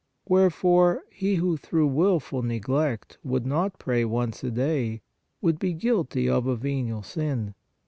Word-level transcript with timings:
Wherefore, 0.27 1.03
he 1.11 1.35
who 1.35 1.57
through 1.57 1.85
wilful 1.85 2.41
neglect, 2.41 3.19
would 3.23 3.45
not 3.45 3.77
pray 3.77 4.03
once 4.03 4.43
a 4.43 4.49
day, 4.49 5.03
would 5.41 5.59
be 5.59 5.73
guilty 5.73 6.27
of 6.27 6.47
a 6.47 6.55
venial 6.55 7.03
sin. 7.03 7.53